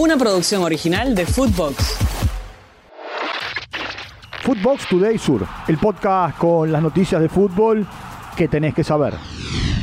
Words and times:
una 0.00 0.16
producción 0.16 0.62
original 0.62 1.14
de 1.14 1.26
Footbox. 1.26 1.98
Footbox 4.42 4.88
Today 4.88 5.18
Sur, 5.18 5.46
el 5.68 5.76
podcast 5.76 6.38
con 6.38 6.72
las 6.72 6.80
noticias 6.80 7.20
de 7.20 7.28
fútbol 7.28 7.86
que 8.34 8.48
tenés 8.48 8.72
que 8.72 8.82
saber. 8.82 9.12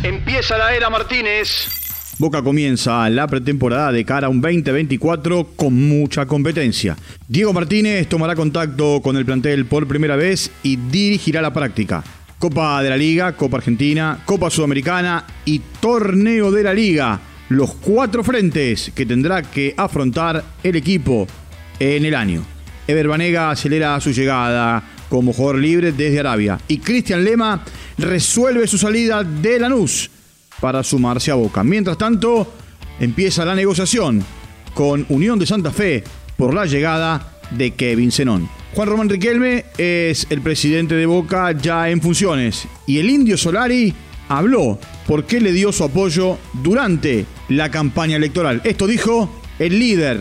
Empieza 0.02 0.58
la 0.58 0.74
era 0.74 0.90
Martínez. 0.90 2.16
Boca 2.18 2.42
comienza 2.42 3.08
la 3.12 3.28
pretemporada 3.28 3.92
de 3.92 4.04
cara 4.06 4.26
a 4.26 4.30
un 4.32 4.42
2024 4.42 5.50
con 5.56 5.76
mucha 5.88 6.26
competencia. 6.26 6.98
Diego 7.28 7.54
Martínez 7.54 8.10
tomará 8.10 8.36
contacto 8.36 9.02
con 9.04 9.18
el 9.18 9.26
plantel 9.26 9.68
por 9.68 9.88
primera 9.88 10.16
vez 10.16 10.50
y 10.64 10.78
dirigirá 10.78 11.44
la 11.44 11.54
práctica. 11.54 12.04
Copa 12.40 12.82
de 12.82 12.90
la 12.90 12.98
Liga, 12.98 13.34
Copa 13.34 13.58
Argentina, 13.58 14.24
Copa 14.26 14.50
Sudamericana 14.50 15.26
y 15.46 15.60
Torneo 15.80 16.50
de 16.50 16.64
la 16.64 16.74
Liga. 16.74 17.20
Los 17.50 17.76
cuatro 17.76 18.24
frentes 18.24 18.92
que 18.94 19.06
tendrá 19.06 19.42
que 19.42 19.74
afrontar 19.78 20.44
el 20.64 20.76
equipo 20.76 21.28
en 21.80 22.06
el 22.06 22.14
año. 22.14 22.44
Ever 22.88 23.08
Banega 23.08 23.52
acelera 23.52 24.00
su 24.02 24.12
llegada 24.12 24.84
como 25.10 25.32
jugador 25.32 25.60
libre 25.60 25.92
desde 25.92 26.20
Arabia 26.20 26.60
y 26.68 26.80
Cristian 26.80 27.24
Lema 27.24 27.64
resuelve 27.98 28.68
su 28.68 28.78
salida 28.78 29.24
de 29.24 29.60
Lanús 29.60 30.10
para 30.60 30.84
sumarse 30.84 31.32
a 31.32 31.36
Boca. 31.36 31.64
Mientras 31.64 31.98
tanto, 31.98 32.54
empieza 33.00 33.46
la 33.46 33.56
negociación 33.56 34.24
con 34.74 35.06
Unión 35.10 35.40
de 35.40 35.46
Santa 35.46 35.72
Fe 35.72 36.04
por 36.36 36.54
la 36.54 36.66
llegada 36.66 37.40
de 37.52 37.72
Kevin 37.72 38.12
Zenón. 38.12 38.50
Juan 38.74 38.90
Román 38.90 39.10
Riquelme 39.10 39.66
es 39.78 40.28
el 40.30 40.42
presidente 40.42 40.96
de 40.96 41.06
Boca 41.06 41.52
ya 41.54 41.90
en 41.90 42.02
funciones 42.02 42.68
y 42.86 43.00
el 43.00 43.10
indio 43.10 43.38
Solari 43.38 43.94
habló 44.30 44.78
por 45.08 45.26
qué 45.26 45.40
le 45.40 45.52
dio 45.52 45.72
su 45.72 45.84
apoyo 45.84 46.38
durante 46.54 47.26
la 47.50 47.72
campaña 47.72 48.18
electoral. 48.18 48.62
Esto 48.64 48.88
dijo 48.88 49.30
el 49.60 49.80
líder 49.80 50.20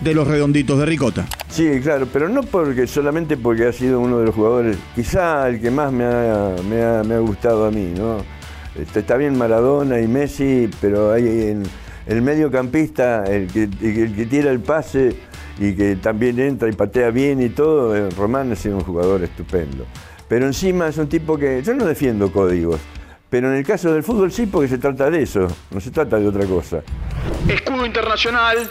de 0.00 0.14
los 0.14 0.26
redonditos 0.26 0.78
de 0.78 0.86
Ricota. 0.86 1.26
Sí, 1.48 1.80
claro, 1.82 2.06
pero 2.12 2.28
no 2.28 2.42
porque 2.42 2.86
solamente 2.86 3.36
porque 3.36 3.66
ha 3.66 3.72
sido 3.72 4.00
uno 4.00 4.18
de 4.18 4.26
los 4.26 4.34
jugadores, 4.34 4.76
quizá 4.94 5.48
el 5.48 5.60
que 5.60 5.70
más 5.70 5.92
me 5.92 6.04
ha, 6.04 6.54
me 6.68 6.82
ha, 6.82 7.02
me 7.02 7.14
ha 7.14 7.18
gustado 7.18 7.66
a 7.66 7.70
mí, 7.70 7.92
¿no? 7.96 8.18
Este, 8.78 9.00
está 9.00 9.16
bien 9.16 9.38
Maradona 9.38 10.00
y 10.00 10.06
Messi, 10.06 10.68
pero 10.80 11.12
hay 11.12 11.56
el 12.06 12.22
mediocampista, 12.22 13.24
el 13.24 13.46
que, 13.46 13.62
el 13.64 14.14
que 14.14 14.26
tira 14.26 14.50
el 14.50 14.60
pase 14.60 15.16
y 15.58 15.72
que 15.72 15.96
también 15.96 16.38
entra 16.38 16.68
y 16.68 16.72
patea 16.72 17.10
bien 17.10 17.40
y 17.42 17.48
todo, 17.48 17.96
eh, 17.96 18.10
Román 18.10 18.54
sido 18.56 18.76
un 18.76 18.84
jugador 18.84 19.22
estupendo. 19.22 19.86
Pero 20.28 20.46
encima 20.46 20.88
es 20.88 20.98
un 20.98 21.08
tipo 21.08 21.38
que, 21.38 21.62
yo 21.62 21.72
no 21.74 21.86
defiendo 21.86 22.30
códigos, 22.30 22.80
pero 23.30 23.50
en 23.50 23.58
el 23.58 23.64
caso 23.64 23.92
del 23.92 24.02
fútbol 24.02 24.32
sí 24.32 24.46
porque 24.46 24.68
se 24.68 24.78
trata 24.78 25.10
de 25.10 25.22
eso, 25.22 25.48
no 25.70 25.80
se 25.80 25.90
trata 25.90 26.18
de 26.18 26.28
otra 26.28 26.46
cosa. 26.46 26.82
Escudo 27.48 27.84
internacional. 27.84 28.68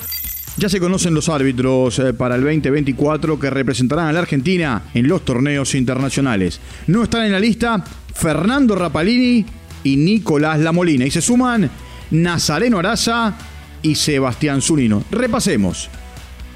Ya 0.58 0.70
se 0.70 0.80
conocen 0.80 1.14
los 1.14 1.28
árbitros 1.28 2.00
eh, 2.00 2.14
para 2.14 2.36
el 2.36 2.42
2024 2.42 3.38
que 3.38 3.50
representarán 3.50 4.08
a 4.08 4.14
la 4.14 4.20
Argentina 4.20 4.84
en 4.94 5.08
los 5.08 5.26
torneos 5.26 5.76
internacionales. 5.76 6.62
No 6.88 7.04
están 7.04 7.26
en 7.26 7.34
la 7.34 7.40
lista 7.40 7.84
Fernando 8.14 8.76
Rapalini 8.76 9.46
y 9.84 9.98
Nicolás 9.98 10.60
Lamolina. 10.60 11.06
Y 11.06 11.12
se 11.12 11.22
suman 11.22 11.70
Nazareno 12.12 12.80
Araza 12.80 13.34
y 13.82 13.96
Sebastián 13.96 14.62
Zunino. 14.62 15.04
Repasemos. 15.12 15.90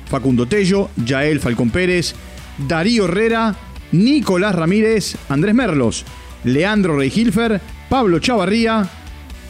Facundo 0.10 0.48
Tello, 0.48 0.90
Yael 1.06 1.42
Falcón 1.42 1.70
Pérez, 1.70 2.16
Darío 2.68 3.06
Herrera, 3.06 3.56
Nicolás 3.92 4.56
Ramírez, 4.56 5.16
Andrés 5.30 5.54
Merlos, 5.54 6.06
Leandro 6.44 6.98
Reigilfer, 6.98 7.62
Pablo 7.90 8.20
Chavarría, 8.20 8.88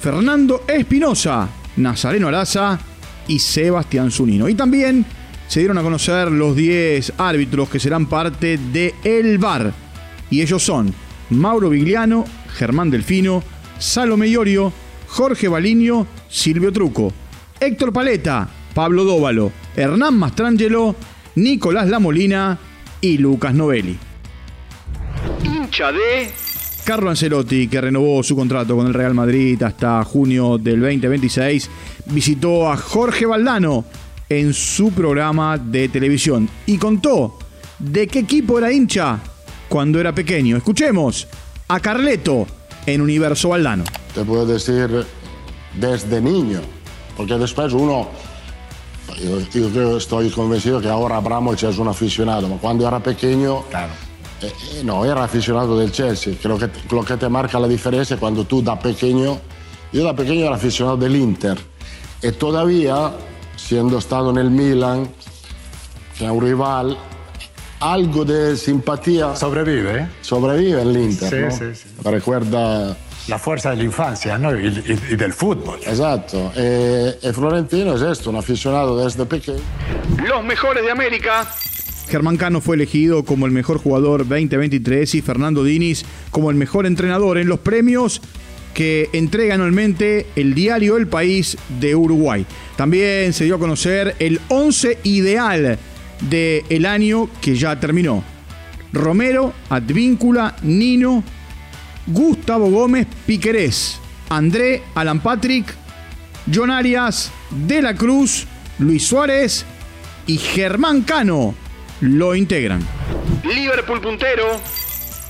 Fernando 0.02 0.64
Espinosa, 0.66 1.50
Nazareno 1.76 2.30
Araza 2.30 2.80
y 3.28 3.38
Sebastián 3.38 4.12
Zunino. 4.12 4.48
Y 4.48 4.56
también 4.56 5.06
se 5.48 5.60
dieron 5.60 5.78
a 5.78 5.84
conocer 5.84 6.32
los 6.32 6.56
10 6.56 7.14
árbitros 7.18 7.70
que 7.70 7.80
serán 7.80 8.06
parte 8.06 8.58
de 8.58 8.96
El 9.04 9.38
VAR. 9.40 9.74
Y 10.30 10.42
ellos 10.42 10.64
son 10.64 10.94
Mauro 11.32 11.70
Vigliano, 11.70 12.24
Germán 12.56 12.90
Delfino, 12.90 13.44
Salome 13.78 14.28
Iorio, 14.28 14.72
Jorge 15.08 15.48
Baliño, 15.48 16.08
Silvio 16.30 16.72
Truco, 16.72 17.12
Héctor 17.60 17.92
Paleta, 17.92 18.48
Pablo 18.74 19.04
Dóvalo, 19.04 19.52
Hernán 19.76 20.18
Mastrangelo, 20.18 20.96
Nicolás 21.36 21.90
Lamolina 21.90 22.58
y 23.02 23.18
Lucas 23.18 23.54
Novelli. 23.54 23.98
Hincha 25.44 25.92
de. 25.92 26.49
Carlo 26.90 27.12
Ancelotti, 27.12 27.68
que 27.68 27.80
renovó 27.82 28.24
su 28.24 28.36
contrato 28.36 28.76
con 28.76 28.88
el 28.88 28.96
Real 28.96 29.14
Madrid 29.14 29.62
hasta 29.62 30.04
junio 30.04 30.58
del 30.58 30.82
2026, 30.82 31.70
visitó 32.08 32.68
a 32.68 32.78
Jorge 32.78 33.28
Valdano 33.28 33.86
en 34.28 34.56
su 34.56 34.92
programa 34.92 35.60
de 35.60 35.88
televisión 35.90 36.50
y 36.66 36.80
contó 36.80 37.38
de 37.78 38.08
qué 38.08 38.18
equipo 38.18 38.58
era 38.58 38.74
hincha 38.74 39.20
cuando 39.68 40.00
era 40.00 40.16
pequeño. 40.16 40.58
Escuchemos 40.58 41.28
a 41.68 41.80
Carleto 41.80 42.48
en 42.88 43.02
Universo 43.02 43.50
Valdano. 43.50 43.84
Te 44.16 44.24
puedo 44.24 44.48
decir 44.48 45.06
desde 45.80 46.20
niño, 46.20 46.62
porque 47.16 47.36
después 47.36 47.72
uno, 47.72 48.08
yo, 49.54 49.70
yo 49.70 49.98
estoy 49.98 50.32
convencido 50.32 50.82
que 50.82 50.90
ahora 50.90 51.18
Abramovich 51.18 51.66
es 51.66 51.78
un 51.78 51.88
aficionado, 51.88 52.48
pero 52.48 52.58
cuando 52.60 52.88
era 52.88 53.00
pequeño, 53.00 53.60
eh, 53.60 54.09
eh, 54.42 54.82
no, 54.84 55.06
era 55.06 55.24
aficionado 55.24 55.78
del 55.78 55.92
Chelsea. 55.92 56.34
Creo 56.42 56.58
que 56.58 56.70
lo 56.92 57.04
que 57.04 57.18
te 57.18 57.28
marca 57.30 57.60
la 57.60 57.68
diferencia 57.68 58.14
es 58.16 58.20
cuando 58.20 58.46
tú 58.46 58.62
da 58.62 58.78
pequeño, 58.80 59.40
yo 59.92 60.04
da 60.04 60.16
pequeño 60.16 60.46
era 60.46 60.56
aficionado 60.56 60.98
del 60.98 61.16
Inter, 61.16 61.58
y 62.22 62.32
todavía, 62.32 63.12
siendo 63.56 63.98
estado 63.98 64.30
en 64.32 64.38
el 64.38 64.50
Milan, 64.52 65.10
que 66.18 66.26
es 66.26 66.32
un 66.32 66.42
rival, 66.42 66.98
algo 67.80 68.26
de 68.26 68.58
simpatía 68.58 69.36
Sobrevive, 69.36 70.00
¿eh? 70.02 70.08
sobrevive 70.22 70.82
en 70.82 70.90
el 70.90 70.98
Inter. 70.98 71.30
Sí, 71.30 71.64
¿no? 71.66 71.74
sí, 71.74 71.82
sí. 71.82 71.90
Me 72.04 72.12
recuerda 72.12 72.98
La 73.30 73.40
fuerza 73.40 73.70
de 73.72 73.78
la 73.78 73.84
infancia, 73.84 74.38
¿no? 74.38 74.54
Y, 74.60 74.68
y- 74.68 75.14
y 75.14 75.16
del 75.16 75.32
fútbol. 75.34 75.80
Esatto, 75.86 76.52
e, 76.56 77.20
e 77.22 77.32
Florentino 77.32 77.94
es 77.96 78.02
esto, 78.02 78.32
un 78.32 78.36
aficionado 78.36 78.98
desde 79.02 79.26
pequeño. 79.26 79.60
Los 80.28 80.44
mejores 80.44 80.84
de 80.84 80.92
América. 80.92 81.48
Germán 82.10 82.38
Cano 82.38 82.60
fue 82.60 82.76
elegido 82.76 83.24
como 83.24 83.46
el 83.46 83.52
mejor 83.52 83.78
jugador 83.78 84.28
2023 84.28 85.14
y 85.16 85.22
Fernando 85.22 85.64
Diniz 85.64 86.04
como 86.32 86.50
el 86.50 86.56
mejor 86.56 86.88
entrenador 86.88 87.38
en 87.38 87.48
los 87.48 87.60
premios 87.60 88.22
que 88.74 89.10
entrega 89.14 89.56
anualmente 89.56 90.26
el 90.36 90.56
diario 90.56 90.98
El 90.98 91.08
País 91.08 91.58
de 91.80 91.96
Uruguay. 91.96 92.46
También 92.76 93.32
se 93.34 93.46
dio 93.46 93.56
a 93.56 93.60
conocer 93.60 94.16
el 94.20 94.40
11 94.50 95.00
ideal 95.04 95.78
del 96.22 96.86
año 96.86 97.30
que 97.42 97.56
ya 97.56 97.80
terminó. 97.80 98.24
Romero, 98.92 99.54
Advíncula, 99.70 100.56
Nino, 100.64 101.24
Gustavo 102.08 102.72
Gómez, 102.72 103.06
Piquerés, 103.28 104.00
André, 104.30 104.82
Alan 104.96 105.20
Patrick, 105.20 105.76
John 106.52 106.72
Arias, 106.72 107.32
De 107.68 107.84
la 107.84 107.94
Cruz, 107.94 108.48
Luis 108.80 109.06
Suárez 109.06 109.64
y 110.26 110.38
Germán 110.38 111.02
Cano 111.02 111.54
lo 112.02 112.36
integran. 112.36 112.82
Liverpool 113.44 114.02
puntero. 114.02 114.60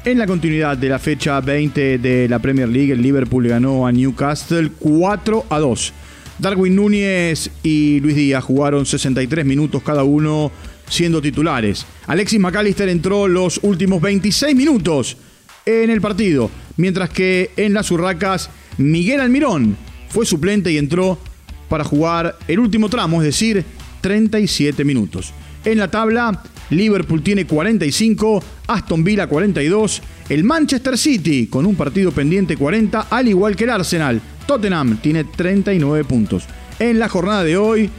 En 0.06 0.18
la 0.18 0.25
continuidad 0.25 0.78
de 0.78 0.90
la 0.90 0.97
fecha 0.97 1.41
20 1.41 1.97
de 1.97 2.30
la 2.30 2.40
Premier 2.40 2.69
League, 2.69 2.94
el 2.94 3.02
Liverpool 3.02 3.47
ganó 3.47 3.85
a 3.85 3.91
Newcastle 3.91 4.72
4 4.80 5.46
a 5.50 5.59
2. 5.59 5.94
Darwin 6.40 6.75
Núñez 6.75 7.52
y 7.63 8.00
Luis 8.00 8.16
Díaz 8.16 8.44
jugaron 8.44 8.85
63 8.85 9.46
minutos 9.46 9.84
cada 9.84 10.03
uno 10.03 10.52
siendo 10.88 11.22
titulares. 11.22 11.85
Alexis 12.07 12.40
McAllister 12.40 12.88
entró 12.90 13.28
los 13.28 13.59
últimos 13.62 14.01
26 14.01 14.56
minutos 14.56 15.18
en 15.66 15.90
el 15.90 16.01
partido, 16.01 16.50
mientras 16.78 17.09
que 17.09 17.51
en 17.57 17.74
las 17.74 17.91
urracas 17.91 18.50
Miguel 18.78 19.19
Almirón 19.19 19.78
fue 20.07 20.25
suplente 20.25 20.72
y 20.72 20.78
entró 20.78 21.19
para 21.68 21.84
jugar 21.84 22.38
el 22.47 22.59
último 22.59 22.90
tramo, 22.90 23.22
es 23.22 23.25
decir, 23.25 23.63
37 24.01 24.83
minutos. 24.83 25.33
En 25.65 25.77
la 25.77 25.89
tabla, 25.89 26.42
Liverpool 26.69 27.24
tiene 27.24 27.45
45, 27.45 28.44
Aston 28.68 29.04
Villa 29.04 29.27
42, 29.27 30.01
el 30.30 30.44
Manchester 30.44 30.98
City 30.98 31.48
con 31.48 31.66
un 31.66 31.75
partido 31.75 32.12
pendiente 32.12 32.57
40, 32.57 33.07
al 33.10 33.27
igual 33.27 33.56
que 33.56 33.63
el 33.63 33.71
Arsenal. 33.71 34.21
Tottenham 34.45 34.98
tiene 34.98 35.24
39 35.24 36.04
puntos. 36.06 36.45
En 36.80 37.00
la 37.00 37.10
jornada 37.10 37.44
de 37.44 37.57
hoy, 37.57 37.89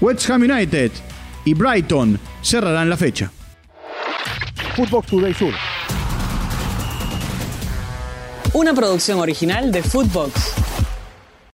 West 0.00 0.28
Ham 0.30 0.42
United 0.42 0.90
y 1.44 1.54
Brighton 1.54 2.18
cerrarán 2.42 2.88
la 2.88 2.96
fecha. 2.96 3.30
Footbox 4.76 5.06
Today 5.08 5.34
Sur. 5.34 5.52
Una 8.52 8.74
producción 8.74 9.18
original 9.20 9.70
de 9.70 9.82
Footbox. 9.82 10.69